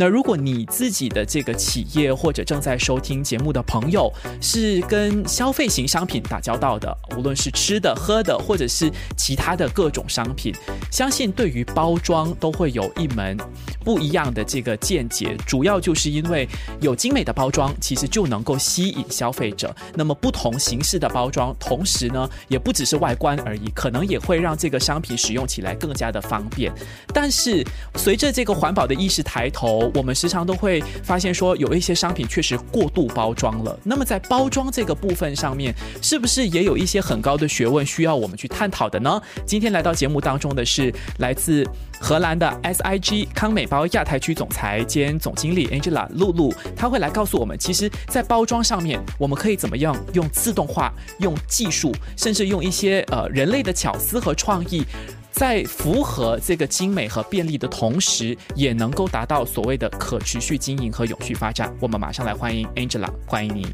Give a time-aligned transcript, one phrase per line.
[0.00, 4.10] 那如果你自己的这个企业或者正在收听节目的朋友
[4.40, 10.54] 是跟消费型商品打交道的，无论是吃的、喝的，或者是其他的各种商品，
[10.90, 13.36] 相信对于包装都会有一门
[13.84, 15.36] 不一样的这个见解。
[15.46, 16.48] 主要就是因为
[16.80, 19.76] 有精美的包装，其实就能够吸引消费者。
[19.94, 26.72] 那么不同形式的包装，同时呢，也不只是外观而已，可能也会让这个商品使用起来更加的方便。
[27.12, 27.62] 但是
[27.96, 33.78] 随着这个环保的意识抬头，我们时常都会发现说，有一些商品确实过度包装了。
[33.84, 39.20] 那么在包装这个部分上面，是不是也有一些很高的学问需要我们去探讨的呢？
[39.44, 41.66] 今天来到节目当中的是来自
[42.00, 54.84] 荷兰的 SIG 康美包亚太区总裁兼总经理 Angela 露露，她会来告诉我们，其实，在包装上面，我们可以怎么样用自动化、用技术，甚至用一些呃人类的巧思和创意。
[55.32, 61.74] 在符合这个精美和便利的同时，也能够达到所谓的可持续经营和永续发展。
[61.80, 63.66] 我们马上来欢迎 Angela，欢迎你。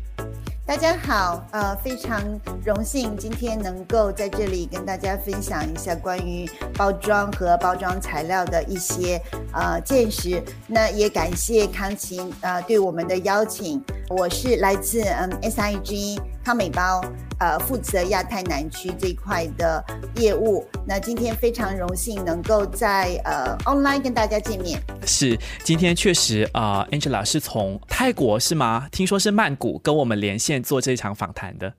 [0.67, 2.21] 大家好，呃，非常
[2.65, 6.45] 荣幸今天能够在这里跟大家分享一下关于
[6.77, 9.21] 包装和包装材料的一些
[9.53, 10.43] 呃见识。
[10.67, 13.81] 那也感谢康琴呃对我们的邀请。
[14.09, 17.01] 我是来自嗯 SIG 康美包。
[17.39, 20.67] 呃，负责亚太南区这一块的业务。
[20.87, 24.81] 那今天非常荣幸能够在呃 online 跟大家见面。
[25.05, 28.89] 是，今天确实啊，Angela 是从泰国是吗？
[28.91, 31.75] 听说是曼谷跟我们连线做这场访谈的。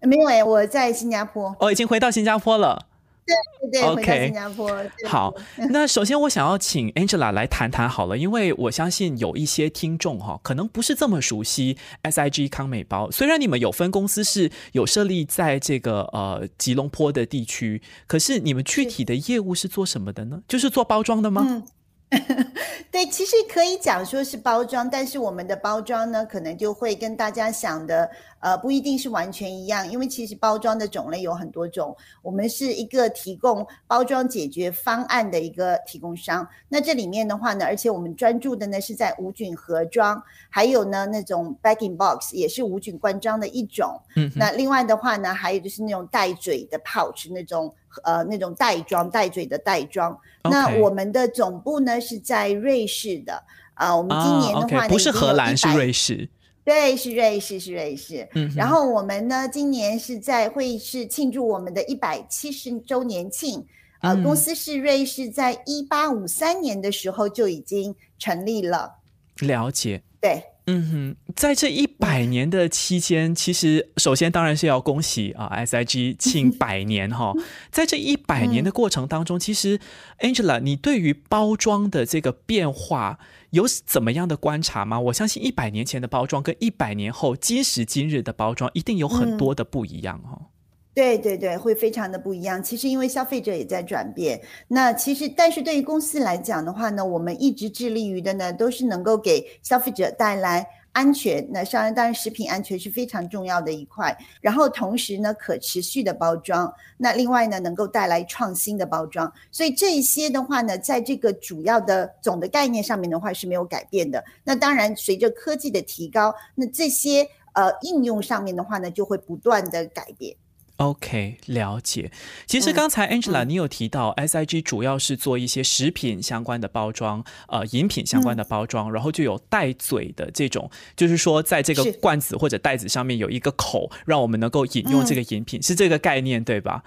[0.00, 1.54] 没有哎，我在新加坡。
[1.60, 2.86] 哦，已经回到新加坡了。
[3.24, 4.70] 对对，OK，新加坡。
[5.06, 5.32] 好，
[5.70, 13.10] 那首先我想要请 Angela 来谈谈好了，因为我相信有一些听众哈，可能不是这么熟悉 SIG 康美包。
[13.10, 20.42] 虽然你们有分公司是有设立在这个呃吉隆坡的地区，可是你们具体的业务是做什么的呢？
[20.48, 21.62] 就是做包装的吗？
[22.90, 31.96] 对，其实可以讲说是包装，但是我们的包装呢，可能就会跟大家想的，呃，不一定是完全一样，因为其实包装的种类有很多种。
[32.20, 36.46] 我们是一个提供包装解决方案的一个提供商。
[36.68, 43.98] 那这里面的话呢，而且我们专注的呢是在无菌盒装，还有呢那种 bagging box 也是无菌罐装的一种。
[44.16, 47.74] 嗯，那另外的话呢，还有就是那种带嘴的 pouch 那种。
[48.04, 50.16] 呃，那种袋装带嘴的袋装。
[50.44, 53.42] 那我们的总部呢是在瑞士的。
[53.74, 56.28] 啊，我们今年的话呢，不是荷兰，是瑞士。
[56.64, 58.28] 对，是瑞士，是瑞士。
[58.34, 58.52] 嗯。
[58.54, 63.66] 然后我们呢，今年是在会是庆祝我们的一百七十周年庆。
[64.00, 68.98] 呃，公司是瑞士，在一八五三年的时候就已经成立了。
[69.40, 70.02] 了解。
[70.20, 70.42] 对。
[70.66, 77.32] 嗯哼，在这一百年的期间，其实首先当然是要恭喜啊，SIG 庆百年哈。
[77.72, 79.80] 在这一百年的过程当中，其实
[80.20, 83.18] Angela，你对于包装的这个变化
[83.50, 85.00] 有怎么样的观察吗？
[85.00, 90.51] 我相信一百年前的包装跟一百年后今时今日的包装一定有很多的不一样哈。
[90.94, 92.62] 对对对，会非常的不一样。
[92.62, 94.38] 其实因为消费者也在转变，
[94.68, 101.48] 那其实但是对于公司来讲的话呢，我们一直致力于的呢，都是能够给消费者带来安全。
[101.50, 104.14] 那当然，当然食品安全是非常重要的一块。
[104.42, 109.32] 然后同时呢，可持续的包装，那另外呢，能够带来创新的包装。
[109.50, 114.22] 所以这一些的话呢，在这个主要的总的概念上面的话是没有改变的。
[114.44, 120.36] 那当然，随着科技的提高，那这些呃应用上面的话呢，就会不断的改变。
[120.82, 122.10] OK，了解。
[122.46, 136.82] 其实刚才 Angela 你有提到，SIG 主要是做一些食品相关的包装，呃，饮品相关的包装，然后就有带嘴的这种，就是说在这个罐子或者袋子上面有一个口，让我们能够饮用这个饮品，是这个概念对吧？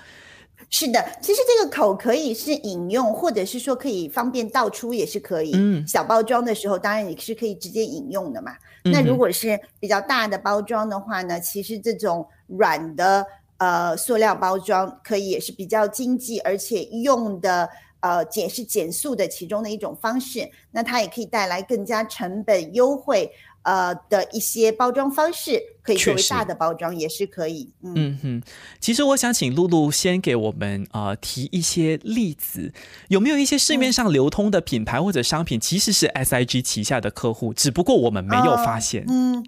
[0.69, 5.51] 是的，其实这个口可以是饮用，或者是说可以方便倒出也是可以。
[5.53, 8.52] 嗯，小包装的时候当然也是可以直接饮用的嘛。
[8.84, 13.25] 那如果是比较大的包装的话呢，其实这种软的。
[13.57, 17.69] 呃，塑料包装可以也是比较经济，而且用的
[18.02, 20.49] 呃减是减速的其中的一种方式。
[20.72, 23.31] 那它也可以带来更加成本优惠
[23.63, 27.72] 呃的一些包装方式，可以作为大的包装也是可以。
[27.81, 28.43] 嗯哼，
[28.81, 32.73] 其实我想请露露先给我们呃提一些例子，
[33.07, 39.05] 有没有一些市面上流通的品牌或者商品其实是 SIG 旗下的客户，只不过我们没有发现。
[39.07, 39.37] 嗯。
[39.37, 39.46] 嗯，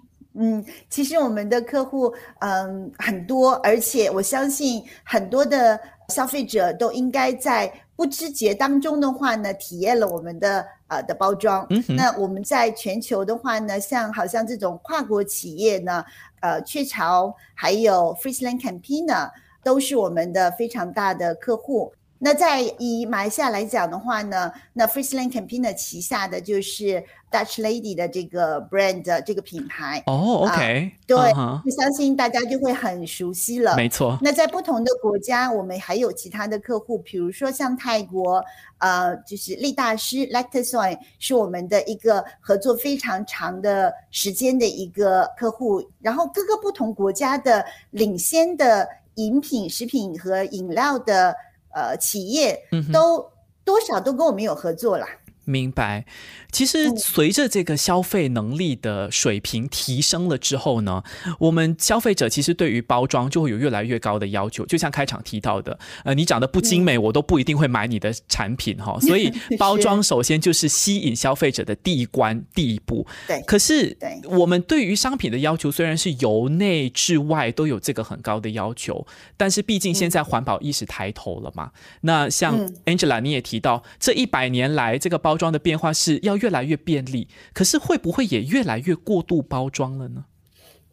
[0.88, 5.78] 其实我们的客户嗯很多，而且我相信很多的
[6.08, 11.66] 消费者都应该在不知觉当中的话呢，体验了我们的呃的包装。
[11.88, 16.04] 那我们在全球的话呢，像好像这种跨国企业呢，
[16.40, 19.30] 呃，雀巢还有 Friesland Campina
[19.64, 21.92] 都是我们的非常大的客户。
[22.20, 30.02] 那在以马来西亚来讲的话呢，那 Friesland Campina 旗下的就是 Dutch Lady 的这个 brand 这个品牌。
[30.06, 33.76] 哦，OK，对，我相信大家就会很熟悉了。
[33.76, 34.18] 没错。
[34.20, 38.44] 那在不同的国家，我们还有其他的客户，比如说像泰国，
[38.78, 45.80] 呃，就是利大师 Lactosoy 是我们的一个合作非常长的时间的一个客户。
[46.00, 51.32] 然后各个不同国家的领先的饮品、食品和饮料的。
[51.78, 52.60] 呃，企业
[52.92, 53.30] 都
[53.64, 55.06] 多少都跟我们有合作啦。
[55.48, 56.04] 明白。
[56.52, 61.02] 其实随着这个消费能力的水平提升了之后呢，
[61.38, 64.66] 我们消费者其实对于包装就会有越来越高的要求。
[64.66, 68.98] 就像开场提到的，呃，你长得不精美，我都不一定会买你的产品哈。
[69.00, 73.06] 所以包装首先就是吸引消费者的第一关、第一步。
[73.26, 73.40] 对。
[73.46, 79.06] 可是，我们对于商品的要求虽然是由内至外都有这个很高的要求，
[79.36, 81.70] 但是毕竟现在环保意识抬头了嘛。
[82.02, 86.38] 那像 Angela 你也提到，这一百年来这个包装的变化是要。
[86.38, 90.24] 越来越便利，可是会不会也越来越过度包装了呢？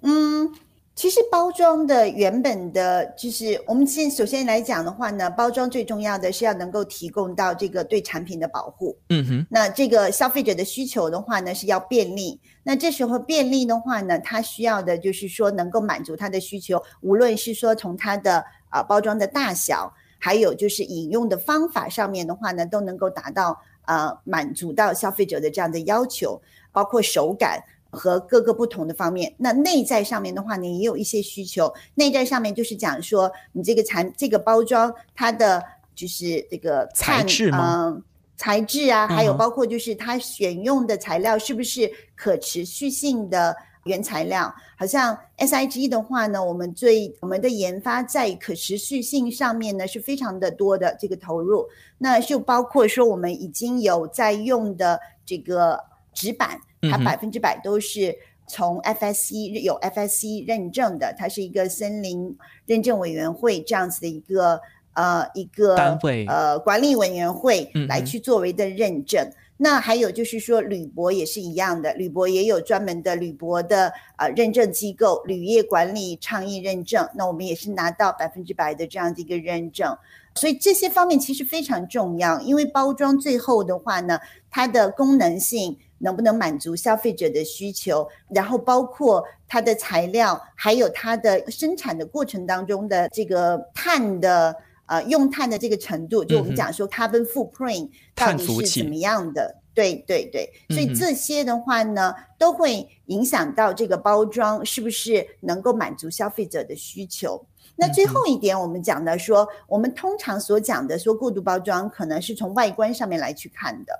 [0.01, 0.51] 嗯，
[0.95, 8.97] 其实包装的原本的，就是我们先首先来讲的话呢，包装最重要的是要能够提供到这个对产品的保护。
[9.09, 12.39] 嗯哼，那这个消费者的需求的话呢，是要便利。
[12.63, 23.61] 那这时候便利的话呢，它需要的就是说能够满足他的需求，无论是说从它的啊包装的大小，还有就是饮用的方法上面的话呢，都能够达到。
[23.87, 26.41] 呃，满足到消费者的这样的要求，
[26.71, 29.33] 包括手感和各个不同的方面。
[29.37, 31.73] 那内在上面的话呢，也有一些需求。
[31.93, 38.01] 内在上面就是讲说，你这个产这个包装它的就是这个材质吗？
[38.37, 43.55] 材质啊，还有包括就是它选用的材料是不是可持续性的。
[43.85, 51.67] 原材料好像 SIG 的话呢，我们最我们的研发在可持续性上面呢是非常的多的这个投入，
[51.99, 55.79] 那就包括说我们已经有在用的这个
[56.13, 58.15] 纸板，它百分之百都是
[58.47, 62.35] 从 FSC 有 FSC 认证的，它是一个森林
[62.65, 64.59] 认证委员会这样子的一个
[64.93, 66.25] 呃一个单位。
[66.25, 69.31] 呃管理委员会来去作为的认证。
[69.57, 77.07] 那还有就是说，铝箔也是一样的，铝箔也有专门的铝箔的呃认证机构，铝业管理倡议认证。
[77.15, 79.97] 那我们也是拿到百分之百的这样的一个认证，
[80.35, 82.37] 所以这些方面其实非常重要。
[82.41, 84.19] 因为包装最后的话呢，
[84.51, 94.53] 它的功能性能不能满足消费者的需求，然后包括它的材料，还有它的生产的过程当中的这个碳的。
[94.87, 99.55] 呃，用碳的这个程度，就我们讲说 carbon footprint 到底是怎么样的？
[99.73, 107.45] 对对对，所以这些的话呢，都会影响到这个包装是不是能够满足消费者的需求。
[107.75, 113.99] 那最后一点，我们讲的说，我们通常所讲的说过度包装，可能是从外观上面来去看的。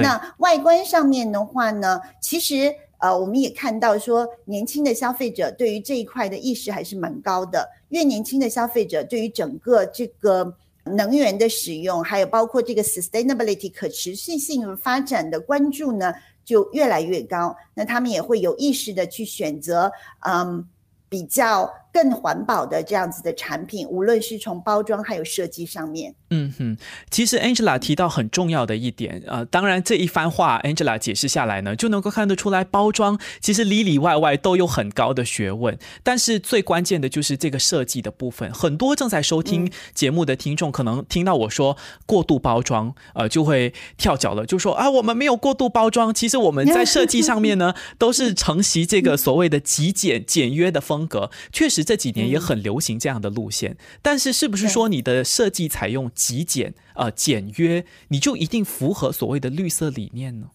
[0.00, 2.74] 那外观上面的话呢，其实。
[2.98, 7.68] 呃，我们也看到说，年轻的消费者对于这一块的意识还是蛮高的。
[7.90, 16.14] 越年轻的消费者，对于整个这个能源的使用，还有包括这个 sustainability 可持续性发展的关注呢，
[16.44, 17.56] 就越来越高。
[17.74, 20.66] 那他们也会有意识的去选择，嗯，
[21.08, 21.72] 比较。
[21.96, 26.76] 更环保的这样子的产品，无论是从包装还有设计上面，嗯哼，
[27.10, 38.52] 其实 Angela 提到很重要的一点，呃，当然这一番话 Angela 解释下来呢，就能够看得出来，包装其实里里外外都有很高的学问，但是最关键的就是这个设计的部分。
[38.52, 51.85] 很多正在收听节目的听众，可能听到我说过度包装，呃，就会跳脚了，就说啊，我们没有过度包装，其实我们在设计上面呢， 都是承袭这个所谓的极简简约的风格，确实。
[51.86, 60.48] 这几年也很流行这样的路线，但是是不是说你的设计采用极简呃简约，你就一定符合所谓的绿色理念呢？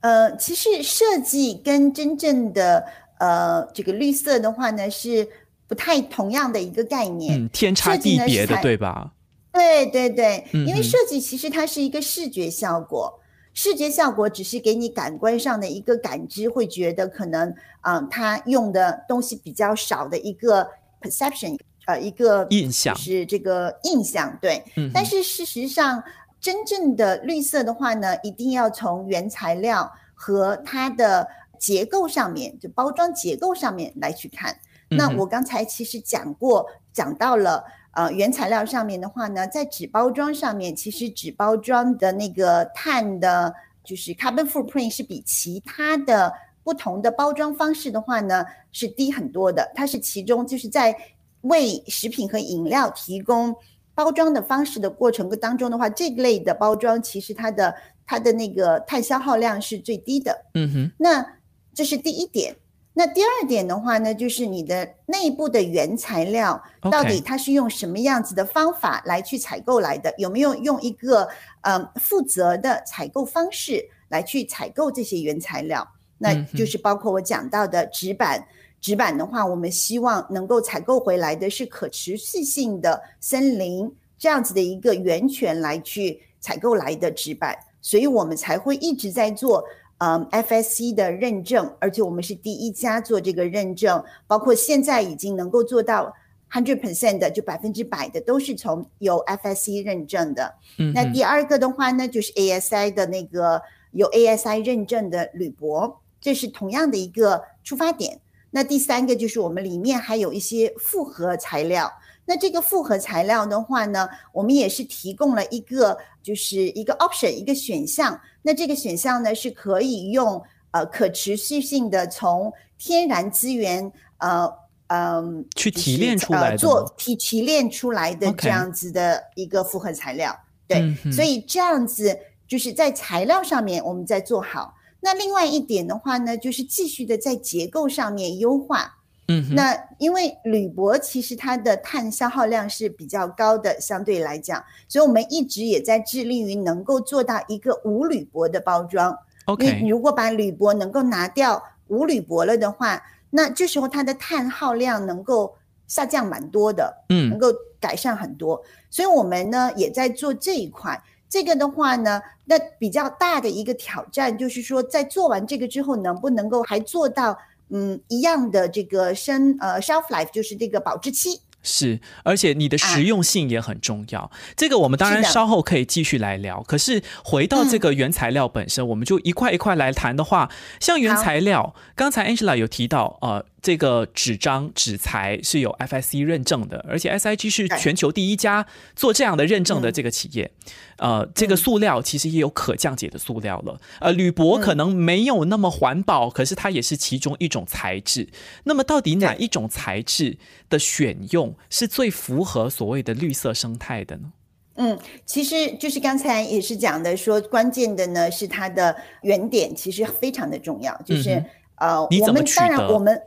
[0.00, 2.84] 呃，其实设计跟真正的
[3.18, 5.26] 呃这个绿色的话呢是
[5.66, 9.12] 不太同样的一个概念，嗯，天差地别的，对吧？
[9.52, 13.20] 对对对，因为设计其实它是一个视觉效果。
[13.54, 20.68] 视觉效果只是给你感官上的一个感知，会觉得可能，嗯，他用的东西比较少的一个
[21.00, 21.56] perception，
[21.86, 24.62] 呃，一个印象是这个印象，对。
[24.76, 24.90] 嗯。
[24.92, 26.02] 但是事实上，
[26.40, 34.58] 真正的绿色的话呢，一定要从原材料和它的结构上面，就包装结构上面来去看。
[34.90, 37.64] 那我刚才其实讲过，讲到了。
[37.94, 46.32] 呃原材料上面的话呢，在纸包装上面，其实纸包装的那个碳的，就是 carbon footprint 是比其他的
[46.62, 49.70] 不同的包装方式的话呢是低很多的。
[49.74, 50.96] 它是其中就是在
[51.42, 53.54] 为食品和饮料提供
[53.94, 57.74] 包装的方式的过程当中的话，这类的包装其实它的
[58.06, 60.44] 它的那个碳消耗量是最低的。
[60.54, 61.24] 嗯哼，那
[61.72, 62.56] 这是第一点。
[62.96, 70.14] 那第二点的话呢，就是你的内部的原材料到底它是用什么样子的方法来去采购来的？
[70.16, 71.28] 有没有用一个
[71.62, 75.86] 呃负责的采购方式来去采购这些原材料？
[76.18, 78.46] 那就是包括我讲到的纸板。
[78.80, 89.64] 纸板的话，我们希望能够采购回来的是可持续性的森林这样子的一个源泉来去采购来的纸板，所以我们才会一直在做。
[90.04, 96.12] 嗯，FSC 的认证，而且我们是第一家做这个认证，包括现在已经能够做到
[96.50, 100.54] hundred percent 的，就百分之百的都是从有 FSC 认证的。
[100.78, 108.20] 嗯，那第二个的话呢，就是 ASI 的那个有 ASI 认证的铝箔，这是同样的一个出发点。
[108.50, 111.90] 那第三个就是我们里面还有一些复合材料。
[112.26, 118.18] 那这个复合材料的话呢，我们也是提供了一个，就是一个 option，一个选项。
[118.42, 124.50] 那这个选项呢，是可以用呃可持续性的从天然资源，呃
[124.88, 130.34] 嗯，去提炼出来的，做提提炼出来的这样子的一个复合材料。
[130.66, 132.16] 对，所以这样子
[132.46, 134.74] 就是在材料上面我们在做好。
[135.00, 138.98] 那另外一点的话呢，就是继续的在结构上面优化。
[139.28, 149.16] 嗯，那因为铝箔其实它的碳消耗量是比较高的，相对来讲，所以我们一直也在致力于能够做到一个无铝箔的包装。
[149.46, 155.54] OK，如果把铝箔能够拿掉无铝箔了的话，那这时候它的碳耗量能够
[155.86, 157.48] 下降蛮多的，嗯，能够
[157.80, 158.62] 改善很多。
[158.90, 161.02] 所以我们呢也在做这一块。
[161.30, 167.38] 这个的话呢，那比较大的一个挑战就是说，在做完这个之后，能不能够还做到？
[167.76, 174.30] 嗯，一样的这个生呃 shelf life 就是这个保质期是，而且你的实用性也很重要。
[174.56, 176.62] 这个我们当然稍后可以继续来聊。
[176.62, 183.44] 可是回到这个原材料本身，我们就一块一块来谈的话，像原材料，刚才 Angela 有提到呃。
[183.64, 190.50] 这个纸张纸材是有 FSC 认证的，而且 SIG 是全球第一家做这样的认证的这个企业。
[190.98, 193.80] 呃，这个塑料其实也有可降解的塑料了。
[194.00, 198.28] 呃，铝箔可能没有那么环保，可是它也是其中一种材质。
[198.64, 200.36] 那么，到底哪一种材质
[200.68, 204.32] 的选用是最符合所谓的绿色生态的呢？
[204.74, 210.94] 嗯，其实就是刚才也是讲的，说关键的呢是它的原点，其实非常的重要。
[211.06, 211.42] 就是
[211.76, 213.18] 呃，我们当然我们。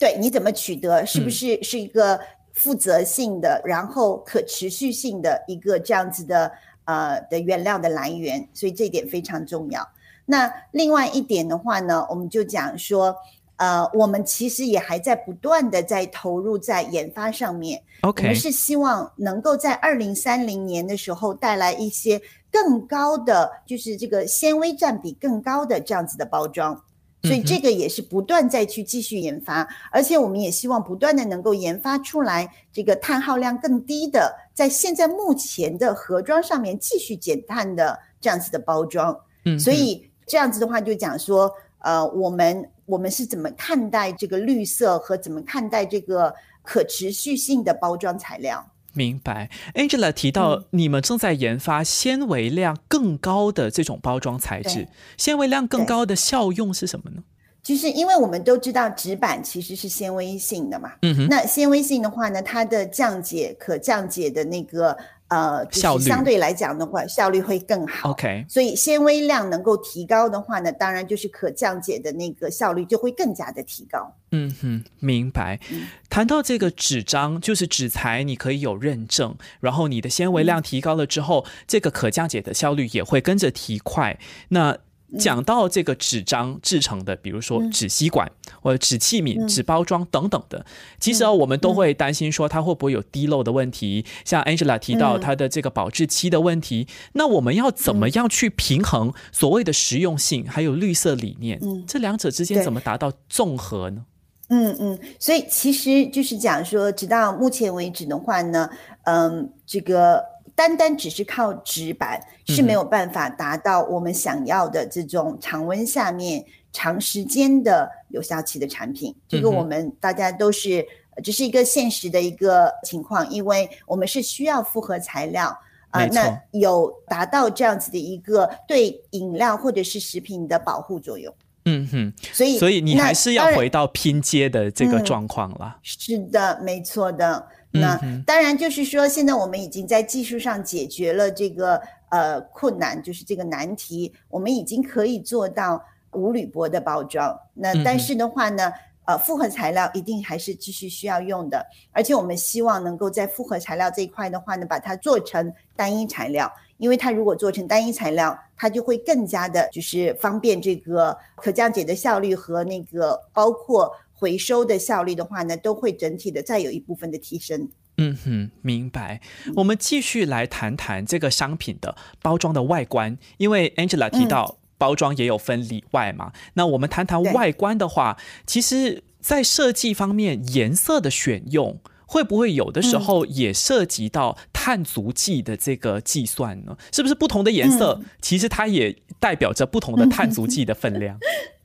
[0.00, 1.04] 对，你怎么取得？
[1.04, 2.18] 是不是是一个
[2.54, 6.50] 负责性的，然后可持续性的一个这样子的
[6.86, 8.48] 呃的原料的来源？
[8.54, 9.86] 所以这一点非常重要。
[10.24, 13.14] 那另外一点的话呢，我们就讲说，
[13.56, 17.82] 呃，我们其实也还在不断的在投入在研发上面。
[18.00, 22.18] OK，我们是希望能够在二零三零年的时候带来一些
[22.50, 26.82] 更高的，就是这个纤维占比更高的这样子的包装。
[27.22, 39.14] 所以这个也是不断再去继续研发，而且我们也希望不断的能够研发出来这个碳耗量更低的，在现在目前的盒装上面继续减碳的这样子的包装。
[39.44, 48.66] 嗯，所以这样子的话就讲说，呃，我们我们是怎么看待这个绿色和怎么看待这个可持续性的包装材料？
[48.92, 57.22] 明白，Angela 提到你们正在研发纤维量更高的这种包装材质，纤维量更高的效用是什么呢？
[57.62, 64.96] 就是，因为我们都知道纸板其实是纤维性的嘛，嗯哼，那纤维性的话呢，它的降解可降解的那个。
[65.30, 68.10] 呃，效率相对来讲的话，效率会更好。
[68.10, 74.12] OK，所以纤维量能够提高的话呢，当然就是可降解的那个效率就会更加的提高。
[74.32, 75.60] 嗯哼，明白。
[76.08, 84.18] 谈到这个纸张，就是纸材，你可以有认证，然后你的纤维量提高了之后，这个可降解的效率也会跟着提快。
[84.48, 84.76] 那
[85.18, 88.30] 讲到这个纸张制成的，比如说纸吸管
[88.62, 90.64] 或者纸器皿、纸包装等等的，
[90.98, 94.04] 其实啊，我们都会担心说它会不会有滴漏的问题。
[94.24, 101.60] 像 Angela 提到它的这个保质期的问题，那我们要怎么样去平衡所谓的实用性还有绿色理念？
[101.86, 104.04] 这两者之间怎么达到综合呢？
[104.48, 108.68] 嗯嗯，所以其实就是讲说，直到目前为止的话呢，
[109.04, 110.22] 嗯，这个。
[110.60, 119.14] 单单只是靠纸板是没有办法达到我们想要的这种常温下面长时间的有效期的产品。
[119.26, 120.86] 这个我们大家都是
[121.24, 125.58] 这是一个现实的一个情况，因为我们是需要复合材料。
[125.88, 131.34] 啊，那有达到这样子的一个对饮料或者是食品的保护作用。
[131.64, 135.78] 嗯哼，所以所以你还是要回到拼接的这个状况了。
[135.82, 137.44] 是的，没错的。
[137.72, 147.38] 那当然就是说，现在我们已经在技术上解决了这个呃困难，就是这个难题，我们已经可以做到无铝箔的包装。
[147.54, 148.72] 那但是的话呢？
[149.06, 167.68] 呃，复合材料一定还是继续需要用的，而且我们希望能够在复合材料这一块的话呢，把它做成单一材料，因为它如果做成单一材料，它就会更加的，就是方便这个可降解的效率和那个包括回收的效率的话呢，都会整体的再有一部分的提升。
[167.96, 169.20] 嗯哼，明白。
[169.56, 174.58] 我们继续来谈谈这个商品的包装的外观，因为 Angela 提到。
[174.80, 176.32] 包装也有分里外嘛？
[176.54, 186.78] 那我们谈谈外观的话，其实，在设计方面，颜色的选用会不会有的时候也涉及到碳足迹的这个计算呢？
[186.94, 191.14] 是不是不同的颜色，其实它也代表着不同的碳足迹的分量？
[191.16, 191.20] 嗯，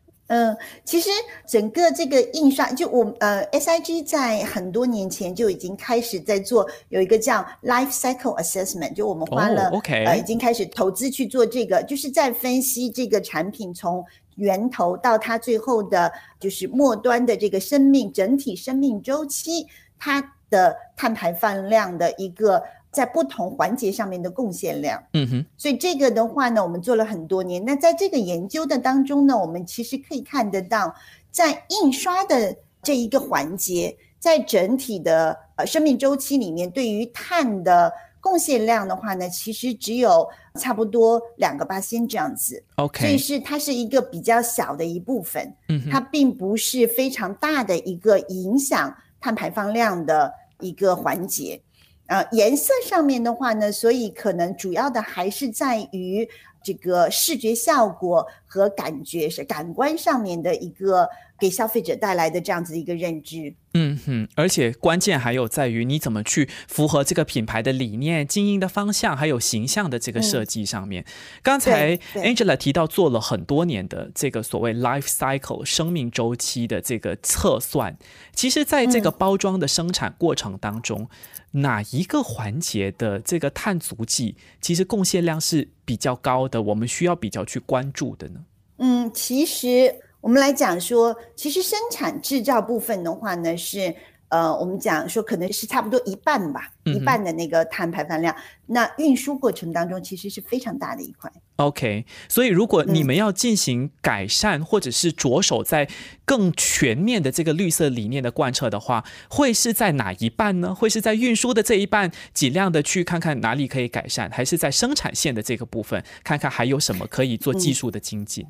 [0.84, 1.10] 其实
[1.48, 9.70] 整个这个印刷，就我呃，SIG 在很多年前就已经开始在做，有一个叫 Life Cycle Assessment，就我们花了
[10.06, 14.04] 呃，已经开始投资去做这个，就是在分析这个产品从
[14.36, 19.68] 源头到它最后的，就是末端的这个生命整体生命周期，
[20.00, 22.64] 它的碳排放量的一个。
[22.96, 27.64] 在不同环节上面的贡献量，嗯哼，所以这个的话呢，我们做了很多年。
[27.66, 30.96] 那在这个研究的当中呢，我们其实可以看得到，
[31.30, 40.26] 在印刷的这一个环节，在整体的呃生命周期里面，对于碳的贡献量的话呢，其实只有
[40.58, 42.64] 差不多两个八仙这样子。
[42.76, 51.62] OK，所以是它是一个比较小的一部分，嗯，它并不是非常大的一个影响碳排放量的一个环节。
[52.08, 56.28] 呃，颜色上面的话呢，所以可能主要的还是在于
[56.64, 58.28] 这个视觉效果
[58.60, 61.10] 和感觉是感官上面的一个
[61.40, 63.54] 给消费者带来的这样子的一个认知。
[63.74, 71.04] 嗯哼，而且关键还有在于你怎么去符合这个品牌的理念、经营的方向，还有形象的这个设计上面。
[71.44, 77.98] 刚才 Angela 提到做了很多年的这个所谓 life cycle 生命周期的这个测算，
[78.34, 81.10] 其实在这个包装的生产过程当中。
[81.52, 86.62] 哪一个环节的这个碳足迹其实贡献量是比较高的？
[86.62, 88.42] 我们需要比较去关注的呢？
[88.78, 93.96] 嗯，其实我们来讲说，其实生产制造部分的话呢，是
[94.30, 98.36] 呃，我们讲说可能是差不多一半吧，一半的那个碳排放量。
[98.66, 101.32] 那运输过程当中其实是非常大的一块。
[101.58, 105.88] OK，所以如果你们要进行改善，或者是着手在
[106.26, 110.76] 更全面的这个绿色理念的贯彻的话，会是在哪一半呢？
[110.76, 118.46] 会是在运输的这一半，尽量的去看看哪里可以改善，还是在生产线的这个部分，看看还有什么可以做技术的精进？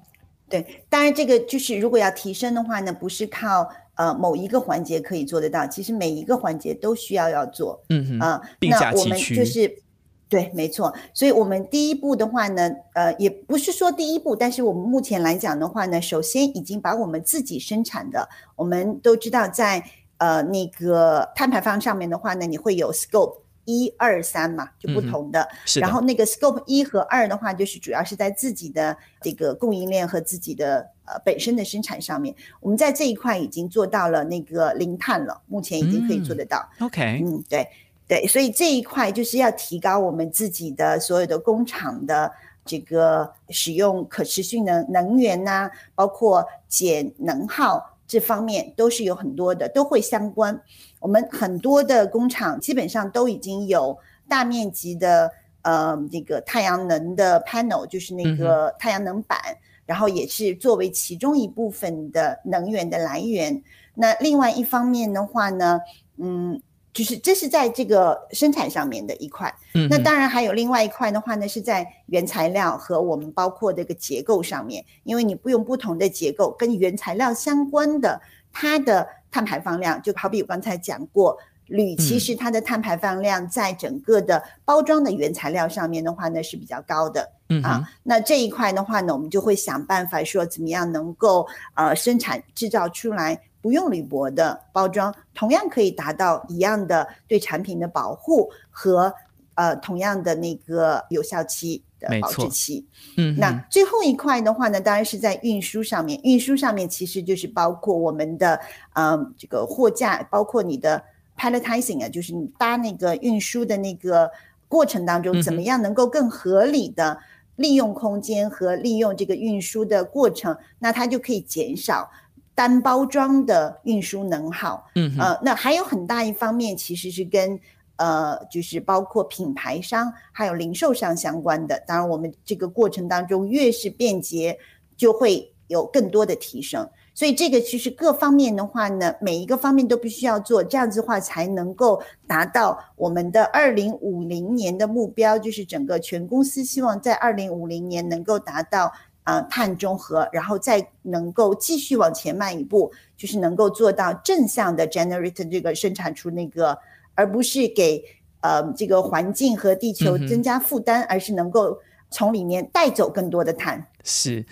[0.49, 7.83] 对，当然这个就是如果要提升的话呢，不是靠呃某一个环节可以做得到，其实每一个环节都需要要做。
[7.89, 9.83] 嗯哼，啊，那我们就是。
[10.27, 10.91] 对，没错。
[11.13, 19.83] 所以，我们第一步的话呢，呃，也不是说第一步，但是我们目前来讲的话呢，首先已经把我们自己生产的，我们都知道，在
[20.17, 25.47] 呃那个碳排放上面的话呢，你会有 scope 一二三嘛，就不同的。
[25.65, 25.79] 是。
[25.79, 36.67] 然后那个 scope 一和二的话，就是主要是在自己的这个供应链和自己的呃本身的生产上面，我们在这一块已经做到了那个零碳了，目前已经可以做得到。
[36.79, 37.21] OK。
[37.23, 37.67] 嗯，对。
[38.07, 42.31] 对，所以这一块就是要提高我们自己的所有的工厂的
[42.63, 50.61] 这个使用可持续能能源呐，包括减能耗这方面都是有很多的，都会相关。
[50.99, 55.31] 我们很多的工厂基本上都已经有大面积的
[55.61, 59.39] 呃这个太阳能的 panel，就是那个太阳能板，
[59.85, 63.61] 然后也是作为其中一部分的能源的来源。
[63.93, 65.79] 那另外一方面的话呢，
[66.17, 66.61] 嗯。
[66.95, 78.21] 就是这是在这个生产上面的一块，嗯，那当然还有另外一块的话呢，是在原材料和我们包括这个结构上面，因为你不用不同的结构跟原材料相关的，
[78.53, 93.37] 它的碳排放量就好比我刚才讲过，铝其实它的碳排放量在整个的包装的原材料上面的话呢是比较高的，嗯啊，那这一块的话呢，我们就会想办法说怎么样能够呃生产制造出来。
[93.61, 99.11] 不用铝箔的包装，同样可以达到一样的对产品的保护和
[99.55, 102.85] 呃同样的那个有效期的保质期。
[103.17, 106.19] 嗯，那最后一块的话呢，当然是在运输上面。
[106.23, 108.59] 运输上面其实就是包括我们的
[108.93, 111.01] 嗯这个货架，包括你的
[111.37, 114.29] palletizing 啊，就是你搭那个运输的那个
[114.67, 117.17] 过程当中，怎么样能够更合理的
[117.55, 122.11] 利用空间和利用这个运输的过程，那它就可以减少
[122.53, 124.87] 单包装的运输能耗。
[124.95, 127.59] 嗯，呃，那还有很大一方面其实是跟。
[127.97, 131.79] 呃，就是包括品牌商还有零售商相关的。
[131.87, 134.57] 当然，我们这个过程当中越是便捷，
[134.97, 136.87] 就会有更多的提升。
[137.13, 148.91] 所以，这个其实各方面的话呢，每一个方面都必须要做，这样子的话才能够达到我们的二零五零年的目标，就是整个全公司希望在二零五零年能够达到
[149.23, 156.77] 啊碳中和，然后再能够继续往前迈一步，就是能够做到正向的 generate 这个生产出那个。
[157.15, 158.03] 而不是给
[158.41, 161.79] 呃这个环境和地球增加负担，而是能够
[162.11, 163.87] 从里面带走更多的碳。
[164.03, 164.45] 是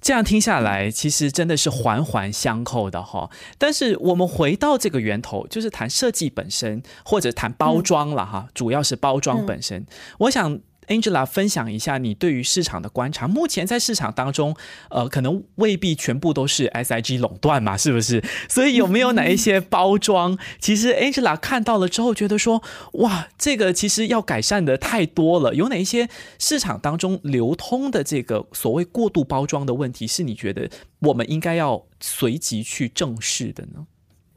[0.00, 3.28] 这样听下来，其实真的是环环相扣的哈。
[3.58, 9.84] 但是我们回到这个源头，就是谈设计本身，或者谈包装了哈，主要是包装本身。
[10.18, 10.60] 我想。
[10.90, 13.26] Angela，分享一下你对于市场的观察。
[13.26, 14.54] 目前在市场当中，
[14.90, 18.22] 呃，可能未必全部都是 SIG 垄断嘛，是不是？
[18.48, 22.62] 所以有没有哪一些包装，其实 Angela 看到了之后，觉得说，
[22.94, 25.54] 哇，这个其实要改善的太多了。
[25.54, 33.86] 有哪一些市场当中流通的这个所谓过度包装的问题，是你觉得我们应该要随即去正视的呢？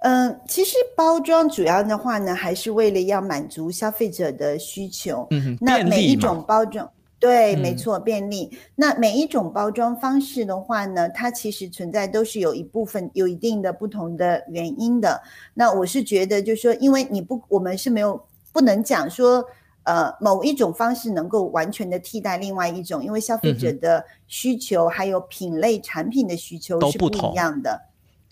[0.04, 5.26] 嗯，其实包装主要的话呢，还是为了要满足消费者的需求。
[5.32, 8.52] 嗯，那每一种包装，对，没错，便利。
[8.76, 15.22] 那每一种包装方式的话呢，它其实存在都是有一部分有一定的不同的原因的。
[15.54, 19.42] 那我是觉得，就是说，因为你不，我们是没有不能讲说，
[19.84, 27.82] 呃，某一种方式能够完全的替代另外一种，因为消费者的需求还有品类产品的需求是不一样的。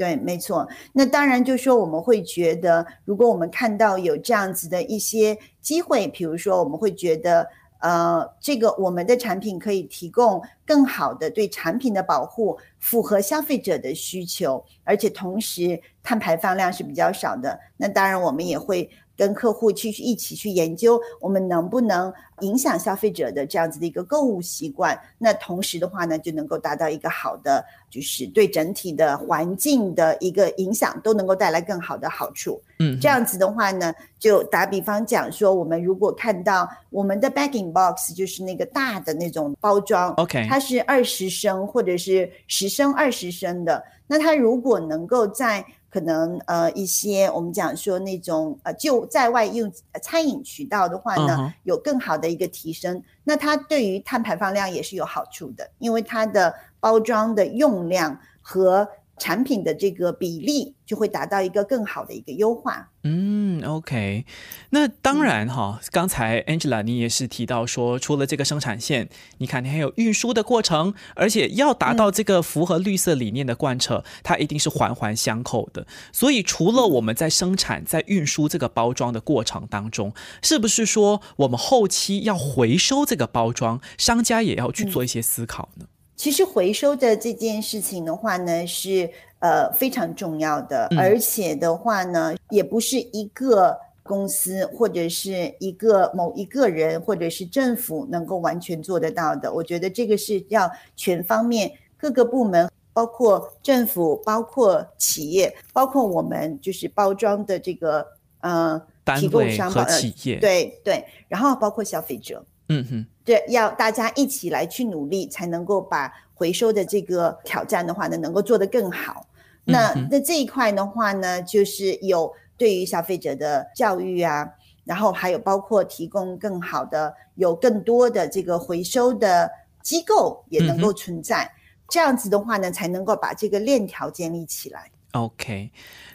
[0.01, 0.67] 对，没错。
[0.93, 7.47] 那当然，就说我们会觉得，如果我们看到有这样子的一些机会，比如说，我们会觉得，
[7.81, 17.59] 呃，这个我们的产品可以提供更好的对产品的保护，符合消费者的需求，而且同时碳排放量是比较少的。
[17.77, 18.89] 那当然，我们也会。
[19.21, 24.99] 跟客户去一起去研究，我们能不能影响消费者的这样子的一个购物习惯？
[25.19, 32.59] 那同时的话呢，就能够达到一个好的，就是对整体的环境的一个影响，都能够带来更好的好处。
[32.79, 58.87] 嗯，这样子的话呢，就打比方讲说，我们如果看到我们的 bagging box，就是那个大的那种包装，OK，它是二十升或者是十升、二十升的，那它如果能够在可能呃一些我们讲说那种呃就在外用餐饮渠道的话呢，有更好的一个提升，那它对于碳排放量也是有好处的，因为它的包装的用量和。
[59.17, 62.89] 产品的这个比例就会达到一个更好的一个优化。
[63.03, 64.25] 嗯，OK，
[64.71, 75.85] 那当然哈，刚才 Angela 你也是提到说，除了这个生产线，你看你还有运输的过程，而且要达到这个符合绿色理念的贯彻，它一定是环环相扣的。
[76.11, 85.85] 所以除了我们在生产、在运输这个包装的过程当中，是不是说我们后期要回收这个包装，商家也要去做一些思考呢？
[86.21, 99.51] 其实回收的这件事情的话呢，是呃非常重要的，而且的话呢，也不是一个公司或者是一个某一个人或者是政府能够完全做得到的。
[99.51, 108.05] 我觉得这个是要全方面各个部门，包括政府、包括企业、包括我们就是包装的这个
[108.41, 108.79] 呃
[109.19, 112.45] 提供商和企业，对对，然后包括消费者。
[112.71, 119.27] 嗯哼，对，要大家一起来去努力，才能够把回收的这个挑战的话呢，能够做得更好。
[119.65, 124.49] 那那这一块的话呢，就是有对于消费者的教育啊，
[124.85, 129.51] 然后还有包括提供更好的，有更多的这个回收的
[129.83, 131.51] 机构也能够存在，
[131.89, 134.89] 这样子的话呢，才能够把这个链条建立起来。
[135.11, 135.69] OK。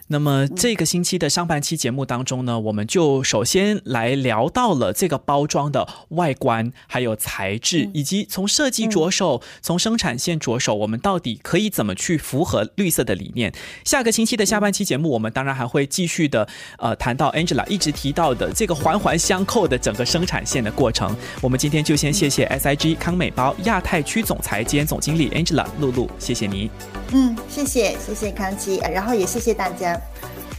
[0.09, 13.53] 那么这个星期的上半期节目当中呢，我们就首先来聊到了这个包装的外观，还有材质，以及从设计着手，从生产线着手，我们到底可以怎么去符合绿色的理念？
[13.83, 21.13] 下个星期的下半期节目，我们当然还会继续的呃谈到 Angela 一直提到的这个环环相扣的整个生产线的过程。
[21.41, 26.71] 我们今天就先谢谢 SIG 康美包亚太区总裁兼总经理 Angela 露露，谢谢你。
[27.11, 29.99] 嗯，谢谢谢谢康琪，然后也谢谢大家。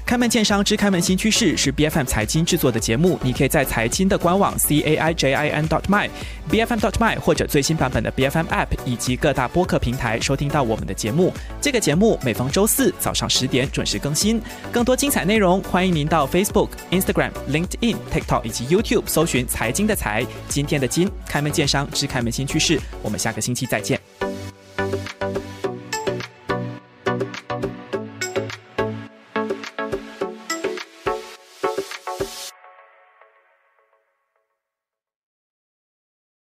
[0.06, 6.08] 开门见商之开门新趋势是 B F M 财经制作的节目，你可以在财经的官网 c a i j i n dot my
[6.50, 11.30] b f m dot my 或者最新版本的 B F M App 以及各大播客平台收听到我们的节目。
[11.60, 14.40] 这个节目每逢周四早上十点准时更新。
[14.72, 22.80] 更多精彩内容，欢迎您到 Facebook、Instagram、LinkedIn、TikTok 以及 YouTube 搜寻“财经的财”，今天的金开门见商之开门新趋势。
[23.02, 24.00] 我们下个星期再见。